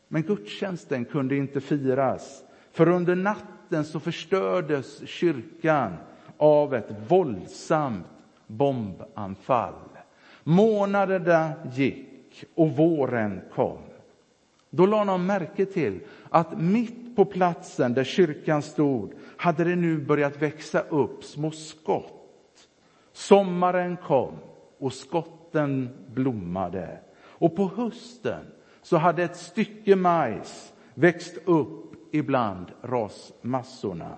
Men 0.07 0.21
gudstjänsten 0.21 1.05
kunde 1.05 1.35
inte 1.35 1.61
firas, 1.61 2.43
för 2.71 2.87
under 2.87 3.15
natten 3.15 3.85
så 3.85 3.99
förstördes 3.99 5.07
kyrkan 5.07 5.93
av 6.37 6.73
ett 6.73 6.91
våldsamt 7.07 8.05
bombanfall. 8.47 9.73
Månaderna 10.43 11.51
gick 11.73 12.14
och 12.55 12.71
våren 12.71 13.41
kom. 13.53 13.77
Då 14.69 14.85
lade 14.85 15.05
de 15.05 15.25
märke 15.25 15.65
till 15.65 15.99
att 16.29 16.59
mitt 16.59 17.15
på 17.15 17.25
platsen 17.25 17.93
där 17.93 18.03
kyrkan 18.03 18.61
stod 18.61 19.13
hade 19.37 19.63
det 19.63 19.75
nu 19.75 19.97
börjat 19.97 20.41
växa 20.41 20.81
upp 20.81 21.23
små 21.23 21.51
skott. 21.51 22.67
Sommaren 23.13 23.97
kom 23.97 24.33
och 24.77 24.93
skotten 24.93 25.89
blommade. 26.13 26.99
Och 27.17 27.55
på 27.55 27.71
hösten 27.75 28.45
så 28.81 28.97
hade 28.97 29.23
ett 29.23 29.37
stycke 29.37 29.95
majs 29.95 30.73
växt 30.93 31.37
upp 31.45 31.95
ibland 32.11 32.65
rasmassorna. 32.81 34.17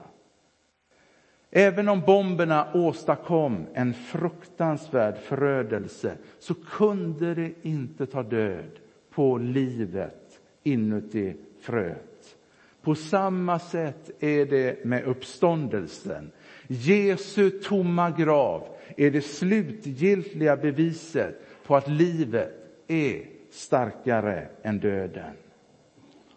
Även 1.52 1.90
om 1.90 2.02
bomberna 2.02 2.68
åstadkom 2.74 3.66
en 3.74 3.94
fruktansvärd 3.94 5.18
förödelse 5.18 6.18
så 6.40 6.54
kunde 6.54 7.36
det 7.36 7.52
inte 7.62 8.06
ta 8.06 8.24
död 8.24 8.80
på 9.10 9.38
livet 9.38 10.40
inuti 10.64 11.34
fröet. 11.62 12.36
På 12.82 12.96
samma 12.96 13.60
sätt 13.60 14.12
är 14.20 14.46
det 14.46 14.86
med 14.86 15.04
uppståndelsen. 15.04 16.32
Jesu 16.68 17.50
tomma 17.50 18.12
grav 18.12 18.64
är 18.98 19.12
det 19.12 19.22
slutgiltiga 19.22 20.58
beviset 20.58 21.42
på 21.66 21.76
att 21.76 21.88
livet 21.88 22.54
är 22.88 23.26
starkare 23.52 24.48
än 24.62 24.80
döden. 24.80 25.34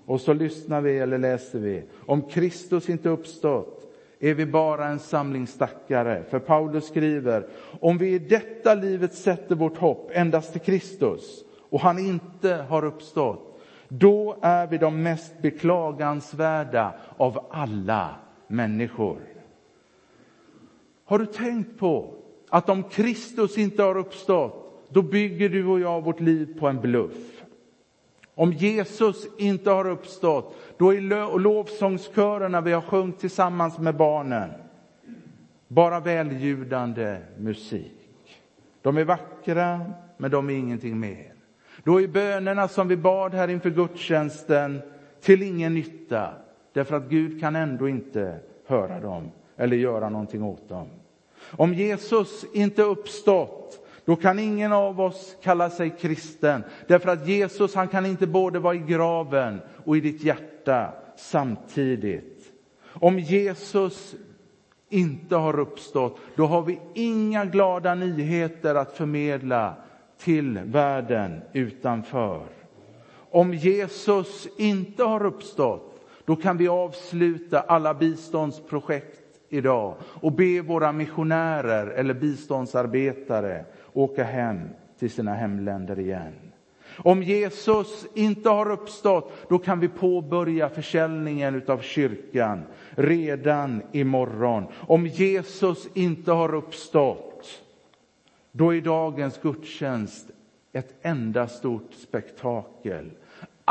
Och 0.07 0.21
så 0.21 0.33
lyssnar 0.33 0.81
vi 0.81 0.99
eller 0.99 1.19
läser 1.19 1.59
vi. 1.59 1.83
Om 2.07 2.23
Kristus 2.23 2.89
inte 2.89 3.09
uppstått 3.09 3.80
är 4.21 4.35
vi 4.35 4.47
bara 4.47 4.87
en 4.87 4.99
samling 4.99 5.47
stackare. 5.47 6.25
För 6.31 6.39
Paulus 6.39 6.87
skriver, 6.87 7.47
om 7.81 7.99
vi 7.99 8.15
i 8.15 8.19
detta 8.19 8.75
livet 8.75 9.15
sätter 9.15 9.55
vårt 9.55 9.77
hopp 9.77 10.11
endast 10.15 10.53
till 10.53 10.61
Kristus 10.61 11.45
och 11.71 11.81
han 11.81 11.99
inte 11.99 12.53
har 12.55 12.85
uppstått, 12.85 13.61
då 13.89 14.37
är 14.43 14.67
vi 14.67 14.79
de 14.79 15.03
mest 15.03 15.43
beklagansvärda 15.43 16.93
av 17.17 17.47
alla 17.51 18.15
människor. 18.47 19.19
Har 21.05 21.19
du 21.19 21.27
tänkt 21.27 21.79
på 21.79 22.15
att 22.49 22.69
om 22.69 22.83
Kristus 22.83 23.59
inte 23.59 23.83
har 23.83 23.97
uppstått, 23.97 24.87
då 24.89 25.03
bygger 25.03 25.49
du 25.49 25.67
och 25.67 25.81
jag 25.81 26.05
vårt 26.05 26.21
liv 26.21 26.59
på 26.61 26.69
en 26.69 26.81
bluff. 26.81 27.40
Om 28.41 28.53
Jesus 28.53 29.27
inte 29.39 29.71
har 29.71 29.87
uppstått, 29.87 30.57
då 30.79 30.95
är 30.95 31.39
lovsångskörerna 31.39 32.61
vi 32.61 32.73
har 32.73 32.81
sjungit 32.81 33.19
tillsammans 33.19 33.79
med 33.79 33.97
barnen 33.97 34.51
bara 35.69 36.01
väljudande 36.01 37.19
musik. 37.39 38.41
De 38.83 38.99
är 38.99 39.05
vackra, 39.05 39.81
men 40.17 40.31
de 40.31 40.51
är 40.51 40.55
ingenting 40.55 41.01
mer. 41.01 41.33
Då 41.85 42.01
är 42.01 42.09
bönerna 42.09 42.69
som 42.69 42.89
vi 42.89 42.97
bad 42.97 43.35
här 43.35 43.49
inför 43.49 43.71
gudstjänsten 43.71 44.83
till 45.21 45.43
ingen 45.43 45.75
nytta, 45.75 46.35
därför 46.73 46.97
att 46.97 47.09
Gud 47.09 47.41
kan 47.41 47.57
ändå 47.57 47.89
inte 47.89 48.39
höra 48.67 49.01
dem 49.01 49.31
eller 49.57 49.77
göra 49.77 50.09
någonting 50.09 50.43
åt 50.43 50.69
dem. 50.69 50.89
Om 51.41 51.75
Jesus 51.75 52.45
inte 52.53 52.83
uppstått, 52.83 53.80
då 54.05 54.17
kan 54.17 54.39
ingen 54.39 54.73
av 54.73 55.01
oss 55.01 55.37
kalla 55.43 55.71
sig 55.71 55.91
kristen, 55.91 56.65
därför 56.87 57.09
att 57.09 57.29
Jesus 57.29 57.75
han 57.75 57.89
kan 57.89 58.07
inte 58.07 58.27
både 58.27 58.59
vara 58.59 58.75
i 58.75 58.79
graven 58.79 59.61
och 59.85 59.97
i 59.97 60.01
ditt 60.01 60.25
hjärta 60.25 60.93
samtidigt. 61.17 62.53
Om 62.83 63.19
Jesus 63.19 64.15
inte 64.89 65.37
har 65.37 65.59
uppstått, 65.59 66.19
då 66.37 66.47
har 66.47 66.63
vi 66.63 66.81
inga 66.95 67.45
glada 67.45 67.95
nyheter 67.95 68.75
att 68.75 68.97
förmedla 68.97 69.75
till 70.19 70.59
världen 70.59 71.43
utanför. 71.53 72.47
Om 73.31 73.55
Jesus 73.55 74.49
inte 74.59 75.05
har 75.05 75.27
uppstått, 75.27 76.01
då 76.25 76.37
kan 76.37 76.57
vi 76.57 76.69
avsluta 76.69 77.61
alla 77.61 77.95
biståndsprojekt 77.95 79.20
idag 79.51 79.95
och 80.03 80.33
be 80.33 80.61
våra 80.61 80.93
missionärer 80.93 81.87
eller 81.87 82.15
biståndsarbetare 82.15 83.65
åka 83.93 84.25
hem 84.25 84.61
till 84.99 85.11
sina 85.11 85.35
hemländer 85.35 85.99
igen. 85.99 86.33
Om 86.97 87.23
Jesus 87.23 88.07
inte 88.15 88.49
har 88.49 88.71
uppstått, 88.71 89.33
då 89.49 89.59
kan 89.59 89.81
vi 89.81 89.89
påbörja 89.89 90.69
försäljningen 90.69 91.63
av 91.67 91.79
kyrkan 91.79 92.63
redan 92.91 93.83
imorgon. 93.93 94.65
Om 94.73 95.07
Jesus 95.07 95.89
inte 95.95 96.33
har 96.33 96.55
uppstått, 96.55 97.63
då 98.53 98.75
är 98.75 98.81
dagens 98.81 99.39
gudstjänst 99.43 100.31
ett 100.73 100.95
enda 101.03 101.49
stort 101.49 101.95
spektakel. 101.95 103.11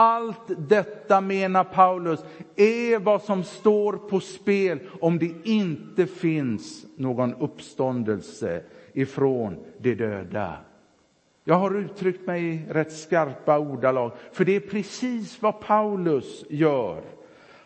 Allt 0.02 0.70
detta, 0.70 1.22
menar 1.22 1.64
Paulus, 1.64 2.20
är 2.56 3.00
vad 3.00 3.22
som 3.22 3.44
står 3.44 3.94
på 3.94 4.20
spel 4.20 4.80
om 5.00 5.20
det 5.20 5.32
inte 5.44 6.08
finns 6.08 6.86
någon 6.96 7.34
uppståndelse 7.34 8.62
ifrån 8.94 9.58
de 9.78 9.96
döda. 9.96 10.58
Jag 11.44 11.56
har 11.56 11.78
uttryckt 11.78 12.28
mig 12.28 12.44
i 12.44 12.62
rätt 12.70 12.94
skarpa 12.94 13.60
ordalag, 13.60 14.12
för 14.32 14.46
det 14.46 14.56
är 14.56 14.60
precis 14.60 15.42
vad 15.42 15.60
Paulus 15.60 16.46
gör. 16.50 17.02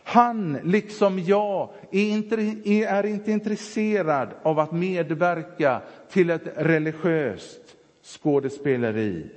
Han, 0.04 0.58
liksom 0.64 1.18
jag, 1.18 1.70
är 1.90 2.08
inte, 2.10 2.34
är 2.64 3.06
inte 3.06 3.32
intresserad 3.32 4.28
av 4.42 4.58
att 4.58 4.72
medverka 4.72 5.80
till 6.10 6.30
ett 6.30 6.52
religiöst 6.56 7.76
skådespeleri. 8.02 9.30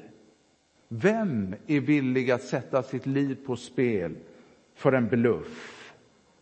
Vem 0.87 1.55
är 1.67 1.79
villig 1.79 2.31
att 2.31 2.43
sätta 2.43 2.83
sitt 2.83 3.05
liv 3.05 3.37
på 3.45 3.55
spel 3.55 4.15
för 4.75 4.91
en 4.91 5.07
bluff? 5.07 5.93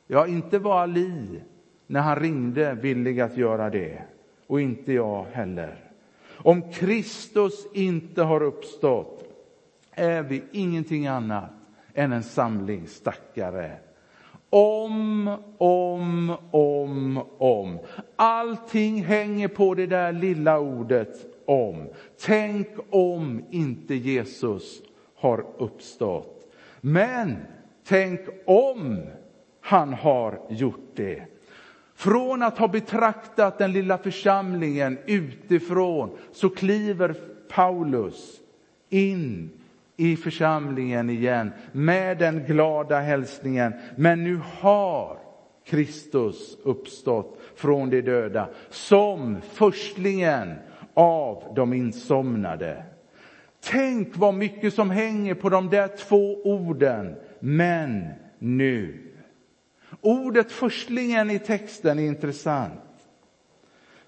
Ja, 0.07 0.27
inte 0.27 0.59
var 0.59 0.81
Ali, 0.81 1.41
när 1.87 2.01
han 2.01 2.19
ringde, 2.19 2.73
villig 2.73 3.19
att 3.19 3.37
göra 3.37 3.69
det. 3.69 4.01
Och 4.47 4.61
inte 4.61 4.93
jag 4.93 5.25
heller. 5.31 5.75
Om 6.37 6.71
Kristus 6.71 7.67
inte 7.73 8.21
har 8.21 8.43
uppstått 8.43 9.23
är 9.91 10.23
vi 10.23 10.43
ingenting 10.51 11.07
annat 11.07 11.51
än 11.93 12.13
en 12.13 12.23
samling 12.23 12.87
stackare. 12.87 13.77
Om, 14.49 15.37
om, 15.57 16.37
om, 16.51 17.23
om. 17.37 17.79
Allting 18.15 19.03
hänger 19.03 19.47
på 19.47 19.75
det 19.75 19.87
där 19.87 20.11
lilla 20.11 20.59
ordet 20.59 21.34
om. 21.45 21.89
Tänk 22.21 22.67
om 22.89 23.45
inte 23.51 23.95
Jesus 23.95 24.81
har 25.15 25.45
uppstått. 25.57 26.51
Men 26.81 27.35
tänk 27.87 28.19
om 28.45 29.01
han 29.61 29.93
har 29.93 30.39
gjort 30.49 30.91
det. 30.95 31.23
Från 31.95 32.43
att 32.43 32.57
ha 32.57 32.67
betraktat 32.67 33.57
den 33.57 33.71
lilla 33.71 33.97
församlingen 33.97 34.97
utifrån 35.05 36.17
så 36.31 36.49
kliver 36.49 37.13
Paulus 37.49 38.41
in 38.89 39.49
i 39.97 40.15
församlingen 40.15 41.09
igen 41.09 41.51
med 41.71 42.17
den 42.17 42.43
glada 42.47 42.99
hälsningen. 42.99 43.73
Men 43.95 44.23
nu 44.23 44.39
har 44.59 45.17
Kristus 45.65 46.57
uppstått 46.63 47.39
från 47.55 47.89
de 47.89 48.01
döda 48.01 48.49
som 48.69 49.41
förstlingen 49.41 50.53
av 50.95 51.53
de 51.55 51.73
insomnade. 51.73 52.83
Tänk 53.63 54.17
vad 54.17 54.33
mycket 54.33 54.73
som 54.73 54.89
hänger 54.89 55.33
på 55.33 55.49
de 55.49 55.69
där 55.69 55.87
två 55.87 56.41
orden, 56.43 57.15
men 57.39 58.07
nu. 58.39 59.01
Ordet 60.01 60.51
förstlingen 60.51 61.31
i 61.31 61.39
texten 61.39 61.99
är 61.99 62.03
intressant. 62.03 62.81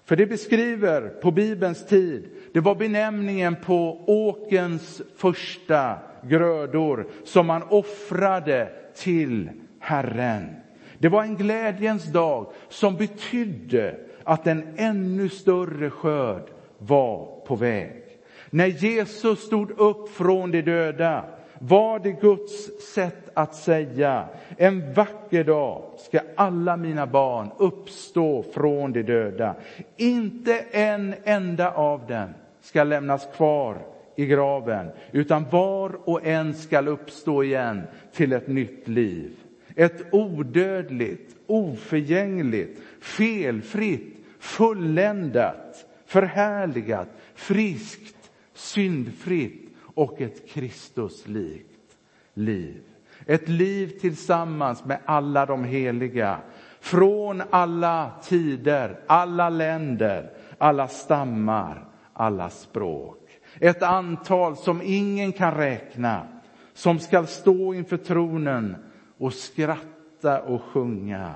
För 0.04 0.16
det 0.16 0.26
beskriver 0.26 1.08
på 1.08 1.30
Bibelns 1.30 1.86
tid, 1.86 2.28
det 2.52 2.60
var 2.60 2.74
benämningen 2.74 3.56
på 3.64 4.04
åkens 4.06 5.02
första 5.16 5.98
grödor 6.22 7.06
som 7.24 7.46
man 7.46 7.62
offrade 7.62 8.68
till 8.94 9.50
Herren. 9.78 10.56
Det 10.98 11.08
var 11.08 11.22
en 11.22 11.36
glädjens 11.36 12.12
dag 12.12 12.52
som 12.68 12.96
betydde 12.96 13.96
att 14.24 14.46
en 14.46 14.64
ännu 14.76 15.28
större 15.28 15.90
skörd 15.90 16.50
var 16.78 17.40
på 17.46 17.56
väg. 17.56 18.02
När 18.50 18.66
Jesus 18.66 19.40
stod 19.40 19.70
upp 19.70 20.08
från 20.08 20.50
de 20.50 20.62
döda 20.62 21.24
var 21.58 21.98
det 21.98 22.12
Guds 22.12 22.82
sätt 22.94 23.30
att 23.34 23.54
säga, 23.54 24.28
en 24.56 24.94
vacker 24.94 25.44
dag 25.44 25.82
ska 25.98 26.20
alla 26.36 26.76
mina 26.76 27.06
barn 27.06 27.50
uppstå 27.58 28.42
från 28.42 28.92
de 28.92 29.02
döda. 29.02 29.54
Inte 29.96 30.64
en 30.70 31.14
enda 31.24 31.70
av 31.70 32.06
dem 32.06 32.28
ska 32.60 32.84
lämnas 32.84 33.28
kvar 33.36 33.76
i 34.16 34.26
graven, 34.26 34.86
utan 35.12 35.44
var 35.50 35.98
och 36.04 36.26
en 36.26 36.54
ska 36.54 36.80
uppstå 36.80 37.42
igen 37.42 37.82
till 38.12 38.32
ett 38.32 38.48
nytt 38.48 38.88
liv. 38.88 39.30
Ett 39.76 40.14
odödligt, 40.14 41.36
oförgängligt, 41.46 42.80
felfritt, 43.00 44.16
fulländat, 44.38 45.86
förhärligat, 46.08 47.08
friskt, 47.34 48.30
syndfritt 48.54 49.76
och 49.94 50.20
ett 50.20 50.48
Kristuslikt 50.48 51.96
liv. 52.34 52.82
Ett 53.26 53.48
liv 53.48 53.98
tillsammans 54.00 54.84
med 54.84 54.98
alla 55.04 55.46
de 55.46 55.64
heliga, 55.64 56.38
från 56.80 57.42
alla 57.50 58.10
tider, 58.22 59.00
alla 59.06 59.48
länder, 59.48 60.32
alla 60.58 60.88
stammar, 60.88 61.88
alla 62.12 62.50
språk. 62.50 63.28
Ett 63.60 63.82
antal 63.82 64.56
som 64.56 64.82
ingen 64.84 65.32
kan 65.32 65.54
räkna, 65.54 66.26
som 66.74 66.98
skall 66.98 67.26
stå 67.26 67.74
inför 67.74 67.96
tronen 67.96 68.76
och 69.18 69.32
skratta 69.32 70.40
och 70.40 70.62
sjunga, 70.62 71.34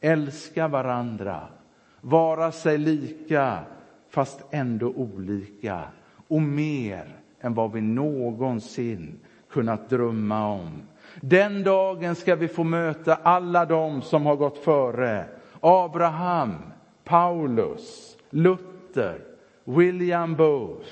älska 0.00 0.68
varandra, 0.68 1.48
vara 2.00 2.52
sig 2.52 2.78
lika 2.78 3.58
fast 4.10 4.44
ändå 4.50 4.86
olika 4.86 5.82
och 6.28 6.42
mer 6.42 7.16
än 7.40 7.54
vad 7.54 7.72
vi 7.72 7.80
någonsin 7.80 9.20
kunnat 9.50 9.90
drömma 9.90 10.48
om. 10.48 10.82
Den 11.20 11.64
dagen 11.64 12.14
ska 12.14 12.36
vi 12.36 12.48
få 12.48 12.64
möta 12.64 13.14
alla 13.14 13.64
de 13.64 14.02
som 14.02 14.26
har 14.26 14.36
gått 14.36 14.58
före. 14.58 15.24
Abraham, 15.60 16.54
Paulus, 17.04 18.16
Luther, 18.30 19.20
William 19.64 20.34
Booth, 20.34 20.88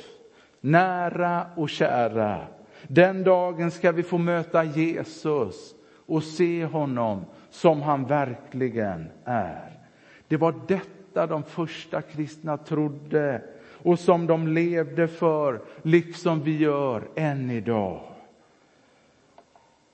nära 0.61 1.46
och 1.57 1.70
kära. 1.70 2.46
Den 2.88 3.24
dagen 3.24 3.70
ska 3.70 3.92
vi 3.92 4.03
få 4.03 4.18
möta 4.18 4.64
Jesus 4.64 5.74
och 6.07 6.22
se 6.22 6.64
honom 6.64 7.24
som 7.50 7.83
han 7.83 8.05
verkligen 8.05 9.11
är. 9.24 9.81
Det 10.29 10.37
var 10.37 10.55
detta 10.66 10.93
de 11.14 11.42
första 11.42 12.03
kristna 12.03 12.57
trodde 12.57 13.42
och 13.85 13.98
som 13.98 14.27
de 14.27 14.48
levde 14.48 15.09
för, 15.09 15.61
liksom 15.83 16.42
vi 16.42 16.57
gör 16.57 17.03
än 17.14 17.50
idag. 17.50 18.00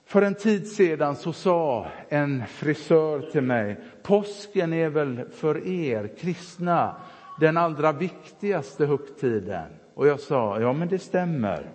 För 0.05 0.21
en 0.21 0.35
tid 0.35 0.67
sedan 0.67 1.15
så 1.15 1.33
sa 1.33 1.87
en 2.09 2.43
frisör 2.47 3.19
till 3.31 3.41
mig, 3.41 3.77
påsken 4.03 4.73
är 4.73 4.89
väl 4.89 5.25
för 5.31 5.67
er 5.67 6.15
kristna 6.19 6.95
den 7.39 7.57
allra 7.57 7.91
viktigaste 7.91 8.85
högtiden. 8.85 9.69
Och 9.93 10.07
jag 10.07 10.19
sa, 10.19 10.59
ja 10.59 10.73
men 10.73 10.87
det 10.87 10.99
stämmer. 10.99 11.69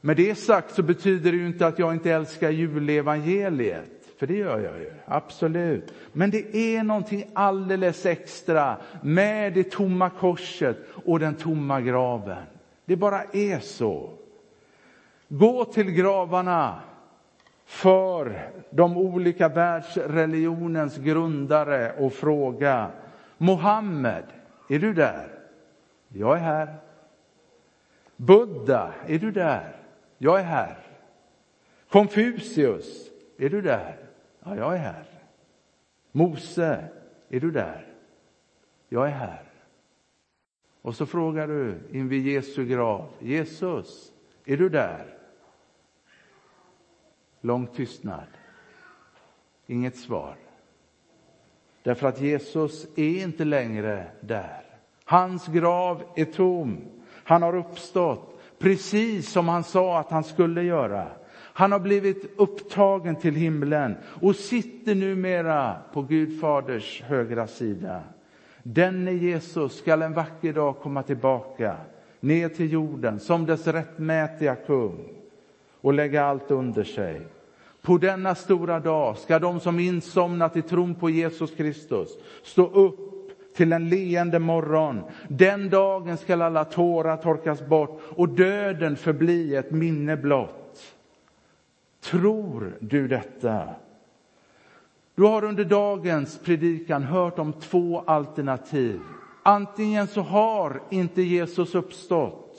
Med 0.00 0.16
det 0.16 0.34
sagt 0.34 0.74
så 0.74 0.82
betyder 0.82 1.32
det 1.32 1.38
ju 1.38 1.46
inte 1.46 1.66
att 1.66 1.78
jag 1.78 1.94
inte 1.94 2.10
älskar 2.10 2.50
julevangeliet. 2.50 3.99
För 4.20 4.26
det 4.26 4.36
gör 4.36 4.58
jag 4.58 4.78
ju, 4.78 4.92
absolut. 5.04 5.94
Men 6.12 6.30
det 6.30 6.56
är 6.56 6.82
någonting 6.82 7.30
alldeles 7.32 8.06
extra 8.06 8.76
med 9.02 9.52
det 9.52 9.70
tomma 9.70 10.10
korset 10.10 10.76
och 11.04 11.18
den 11.18 11.34
tomma 11.34 11.80
graven. 11.80 12.44
Det 12.84 12.96
bara 12.96 13.22
är 13.32 13.58
så. 13.58 14.10
Gå 15.28 15.64
till 15.64 15.90
gravarna 15.90 16.80
för 17.64 18.50
de 18.70 18.96
olika 18.96 19.48
världsreligionens 19.48 20.98
grundare 20.98 21.92
och 21.98 22.12
fråga 22.12 22.90
Mohammed, 23.38 24.24
är 24.68 24.78
du 24.78 24.94
där? 24.94 25.28
Jag 26.08 26.36
är 26.36 26.42
här. 26.42 26.74
Buddha, 28.16 28.92
är 29.06 29.18
du 29.18 29.30
där? 29.30 29.76
Jag 30.18 30.40
är 30.40 30.44
här. 30.44 30.78
Konfucius, 31.88 33.10
är 33.38 33.48
du 33.48 33.62
där? 33.62 34.09
Ja, 34.44 34.56
jag 34.56 34.74
är 34.74 34.78
här. 34.78 35.04
Mose, 36.12 36.88
är 37.28 37.40
du 37.40 37.50
där? 37.50 37.86
Jag 38.88 39.06
är 39.06 39.12
här. 39.12 39.42
Och 40.82 40.94
så 40.94 41.06
frågar 41.06 41.46
du 41.46 41.78
invid 41.90 42.26
Jesu 42.26 42.64
grav, 42.64 43.08
Jesus, 43.18 44.12
är 44.44 44.56
du 44.56 44.68
där? 44.68 45.14
Lång 47.40 47.66
tystnad. 47.66 48.26
Inget 49.66 49.96
svar. 49.96 50.36
Därför 51.82 52.08
att 52.08 52.20
Jesus 52.20 52.86
är 52.96 53.22
inte 53.22 53.44
längre 53.44 54.10
där. 54.20 54.62
Hans 55.04 55.46
grav 55.46 56.02
är 56.16 56.24
tom. 56.24 56.78
Han 57.24 57.42
har 57.42 57.54
uppstått, 57.54 58.40
precis 58.58 59.32
som 59.32 59.48
han 59.48 59.64
sa 59.64 59.98
att 59.98 60.10
han 60.10 60.24
skulle 60.24 60.62
göra. 60.62 61.08
Han 61.60 61.72
har 61.72 61.80
blivit 61.80 62.32
upptagen 62.36 63.16
till 63.16 63.34
himlen 63.34 63.96
och 64.20 64.36
sitter 64.36 64.94
numera 64.94 65.76
på 65.92 66.02
Gud 66.02 66.40
faders 66.40 67.02
högra 67.02 67.46
sida. 67.46 68.00
Denne 68.62 69.12
Jesus 69.12 69.78
skall 69.78 70.02
en 70.02 70.12
vacker 70.12 70.52
dag 70.52 70.76
komma 70.78 71.02
tillbaka 71.02 71.76
ner 72.20 72.48
till 72.48 72.72
jorden 72.72 73.20
som 73.20 73.46
dess 73.46 73.66
rättmätiga 73.66 74.54
kung 74.54 75.08
och 75.80 75.92
lägga 75.92 76.24
allt 76.24 76.50
under 76.50 76.84
sig. 76.84 77.20
På 77.82 77.98
denna 77.98 78.34
stora 78.34 78.80
dag 78.80 79.18
ska 79.18 79.38
de 79.38 79.60
som 79.60 79.80
insomnat 79.80 80.56
i 80.56 80.62
tron 80.62 80.94
på 80.94 81.10
Jesus 81.10 81.50
Kristus 81.50 82.08
stå 82.42 82.66
upp 82.66 82.98
till 83.56 83.72
en 83.72 83.88
leende 83.88 84.38
morgon. 84.38 85.00
Den 85.28 85.70
dagen 85.70 86.16
skall 86.16 86.42
alla 86.42 86.64
tårar 86.64 87.16
torkas 87.16 87.66
bort 87.66 88.00
och 88.16 88.28
döden 88.28 88.96
förbli 88.96 89.56
ett 89.56 89.70
minne 89.70 90.16
blott. 90.16 90.59
Tror 92.00 92.76
du 92.80 93.08
detta? 93.08 93.68
Du 95.14 95.22
har 95.22 95.44
under 95.44 95.64
dagens 95.64 96.38
predikan 96.38 97.02
hört 97.02 97.38
om 97.38 97.52
två 97.52 98.00
alternativ. 98.06 99.00
Antingen 99.42 100.06
så 100.06 100.20
har 100.20 100.82
inte 100.90 101.22
Jesus 101.22 101.74
uppstått 101.74 102.58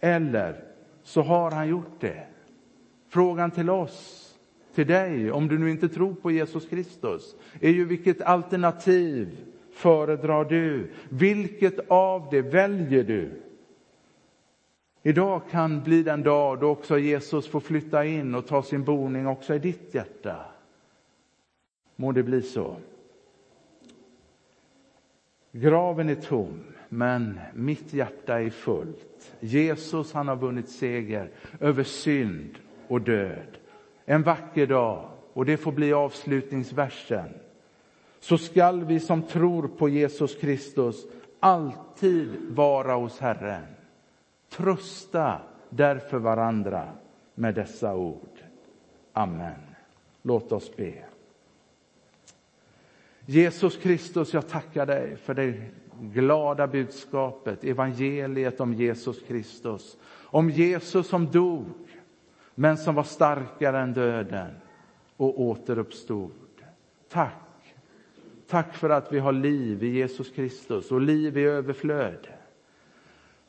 eller 0.00 0.64
så 1.02 1.22
har 1.22 1.50
han 1.50 1.68
gjort 1.68 2.00
det. 2.00 2.26
Frågan 3.08 3.50
till 3.50 3.70
oss, 3.70 4.34
till 4.74 4.86
dig, 4.86 5.32
om 5.32 5.48
du 5.48 5.58
nu 5.58 5.70
inte 5.70 5.88
tror 5.88 6.14
på 6.14 6.30
Jesus 6.30 6.68
Kristus, 6.68 7.36
är 7.60 7.70
ju 7.70 7.84
vilket 7.84 8.22
alternativ 8.22 9.36
föredrar 9.72 10.44
du? 10.44 10.90
Vilket 11.08 11.78
av 11.88 12.28
det 12.30 12.42
väljer 12.42 13.04
du? 13.04 13.42
Idag 15.08 15.42
kan 15.50 15.82
bli 15.82 16.02
den 16.02 16.22
dag 16.22 16.60
då 16.60 16.68
också 16.68 16.98
Jesus 16.98 17.48
får 17.48 17.60
flytta 17.60 18.04
in 18.04 18.34
och 18.34 18.46
ta 18.46 18.62
sin 18.62 18.84
boning 18.84 19.26
också 19.26 19.54
i 19.54 19.58
ditt 19.58 19.94
hjärta. 19.94 20.36
Må 21.96 22.12
det 22.12 22.22
bli 22.22 22.42
så. 22.42 22.76
Graven 25.52 26.08
är 26.08 26.14
tom, 26.14 26.64
men 26.88 27.40
mitt 27.54 27.92
hjärta 27.92 28.40
är 28.40 28.50
fullt. 28.50 29.32
Jesus 29.40 30.12
han 30.12 30.28
har 30.28 30.36
vunnit 30.36 30.68
seger 30.68 31.30
över 31.60 31.84
synd 31.84 32.58
och 32.88 33.00
död. 33.00 33.58
En 34.04 34.22
vacker 34.22 34.66
dag, 34.66 35.08
och 35.32 35.44
det 35.46 35.56
får 35.56 35.72
bli 35.72 35.92
avslutningsversen, 35.92 37.28
så 38.20 38.38
skall 38.38 38.84
vi 38.84 39.00
som 39.00 39.22
tror 39.22 39.68
på 39.68 39.88
Jesus 39.88 40.34
Kristus 40.34 41.06
alltid 41.40 42.28
vara 42.48 42.94
hos 42.94 43.18
Herren. 43.18 43.77
Trösta 44.48 45.40
därför 45.70 46.18
varandra 46.18 46.88
med 47.34 47.54
dessa 47.54 47.94
ord. 47.94 48.38
Amen. 49.12 49.60
Låt 50.22 50.52
oss 50.52 50.76
be. 50.76 50.94
Jesus 53.26 53.76
Kristus, 53.76 54.34
jag 54.34 54.48
tackar 54.48 54.86
dig 54.86 55.16
för 55.16 55.34
det 55.34 55.54
glada 56.00 56.66
budskapet, 56.66 57.64
evangeliet 57.64 58.60
om 58.60 58.74
Jesus 58.74 59.22
Kristus. 59.22 59.96
Om 60.24 60.50
Jesus 60.50 61.08
som 61.08 61.30
dog, 61.30 61.66
men 62.54 62.76
som 62.76 62.94
var 62.94 63.02
starkare 63.02 63.80
än 63.80 63.92
döden 63.92 64.50
och 65.16 65.40
återuppstod. 65.40 66.32
Tack. 67.08 67.74
Tack 68.46 68.74
för 68.74 68.90
att 68.90 69.12
vi 69.12 69.18
har 69.18 69.32
liv 69.32 69.82
i 69.82 69.88
Jesus 69.88 70.30
Kristus 70.30 70.92
och 70.92 71.00
liv 71.00 71.38
i 71.38 71.42
överflöd. 71.42 72.28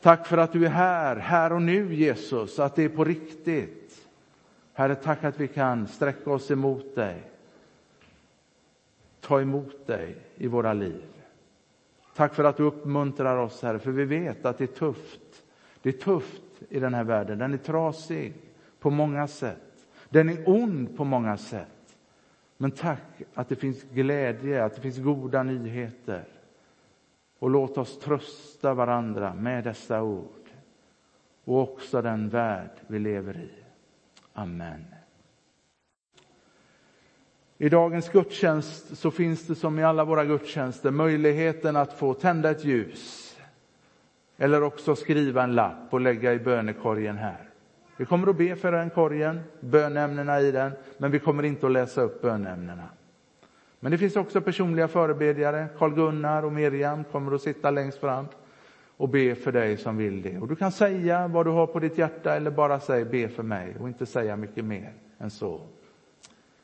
Tack 0.01 0.27
för 0.27 0.37
att 0.37 0.51
du 0.51 0.65
är 0.65 0.69
här, 0.69 1.15
här 1.15 1.53
och 1.53 1.61
nu 1.61 1.95
Jesus, 1.95 2.59
att 2.59 2.75
det 2.75 2.83
är 2.83 2.89
på 2.89 3.03
riktigt. 3.03 4.07
Herre, 4.73 4.95
tack 4.95 5.23
att 5.23 5.39
vi 5.39 5.47
kan 5.47 5.87
sträcka 5.87 6.31
oss 6.31 6.51
emot 6.51 6.95
dig. 6.95 7.23
Ta 9.21 9.41
emot 9.41 9.87
dig 9.87 10.15
i 10.35 10.47
våra 10.47 10.73
liv. 10.73 11.03
Tack 12.15 12.33
för 12.33 12.43
att 12.43 12.57
du 12.57 12.63
uppmuntrar 12.63 13.37
oss, 13.37 13.61
Herre, 13.61 13.79
för 13.79 13.91
vi 13.91 14.05
vet 14.05 14.45
att 14.45 14.57
det 14.57 14.63
är 14.63 14.67
tufft. 14.67 15.43
Det 15.81 15.89
är 15.89 15.93
tufft 15.93 16.41
i 16.69 16.79
den 16.79 16.93
här 16.93 17.03
världen. 17.03 17.37
Den 17.37 17.53
är 17.53 17.57
trasig 17.57 18.33
på 18.79 18.89
många 18.89 19.27
sätt. 19.27 19.87
Den 20.09 20.29
är 20.29 20.49
ond 20.49 20.97
på 20.97 21.03
många 21.03 21.37
sätt. 21.37 21.95
Men 22.57 22.71
tack 22.71 23.21
att 23.33 23.49
det 23.49 23.55
finns 23.55 23.83
glädje, 23.83 24.63
att 24.63 24.75
det 24.75 24.81
finns 24.81 24.97
goda 24.97 25.43
nyheter. 25.43 26.23
Och 27.39 27.49
låt 27.49 27.77
oss 27.77 27.99
trösta 27.99 28.73
varandra 28.73 29.33
med 29.33 29.63
dessa 29.63 30.01
ord 30.01 30.49
och 31.43 31.61
också 31.61 32.01
den 32.01 32.29
värld 32.29 32.71
vi 32.87 32.99
lever 32.99 33.37
i. 33.37 33.49
Amen. 34.33 34.85
I 37.57 37.69
dagens 37.69 38.09
gudstjänst 38.09 38.97
så 38.97 39.11
finns 39.11 39.47
det 39.47 39.55
som 39.55 39.79
i 39.79 39.83
alla 39.83 40.05
våra 40.05 40.25
gudstjänster 40.25 40.91
möjligheten 40.91 41.75
att 41.75 41.93
få 41.93 42.13
tända 42.13 42.51
ett 42.51 42.65
ljus 42.65 43.37
eller 44.37 44.63
också 44.63 44.95
skriva 44.95 45.43
en 45.43 45.55
lapp 45.55 45.87
och 45.89 46.01
lägga 46.01 46.33
i 46.33 46.39
bönekorgen 46.39 47.17
här. 47.17 47.49
Vi 47.97 48.05
kommer 48.05 48.27
att 48.27 48.37
be 48.37 48.55
för 48.55 48.71
den 48.71 48.89
korgen, 48.89 49.39
bönämnena 49.59 50.41
i 50.41 50.51
den, 50.51 50.71
men 50.97 51.11
vi 51.11 51.19
kommer 51.19 51.43
inte 51.43 51.65
att 51.65 51.71
läsa 51.71 52.01
upp 52.01 52.21
bönämnena. 52.21 52.89
Men 53.79 53.91
det 53.91 53.97
finns 53.97 54.15
också 54.15 54.41
personliga 54.41 54.87
förebedjare. 54.87 55.67
Karl-Gunnar 55.77 56.43
och 56.43 56.53
Miriam 56.53 57.03
kommer 57.03 57.35
att 57.35 57.41
sitta 57.41 57.71
längst 57.71 57.97
fram 57.97 58.25
och 58.97 59.09
be 59.09 59.35
för 59.35 59.51
dig 59.51 59.77
som 59.77 59.97
vill 59.97 60.21
det. 60.21 60.37
Och 60.37 60.47
du 60.47 60.55
kan 60.55 60.71
säga 60.71 61.27
vad 61.27 61.45
du 61.45 61.49
har 61.49 61.67
på 61.67 61.79
ditt 61.79 61.97
hjärta 61.97 62.35
eller 62.35 62.51
bara 62.51 62.79
säga 62.79 63.05
be 63.05 63.27
för 63.29 63.43
mig 63.43 63.75
och 63.79 63.87
inte 63.87 64.05
säga 64.05 64.35
mycket 64.35 64.65
mer 64.65 64.93
än 65.17 65.29
så. 65.29 65.61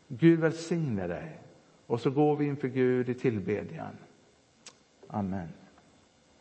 Gud 0.08 0.40
välsigne 0.40 1.08
dig. 1.08 1.40
Och 1.88 2.02
så 2.02 2.10
går 2.10 2.36
vi 2.36 2.46
inför 2.46 2.68
Gud 2.68 3.10
i 3.10 3.14
tillbedjan. 3.14 3.98
Amen. 5.08 5.48